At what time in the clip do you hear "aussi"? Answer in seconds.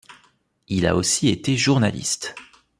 0.95-1.29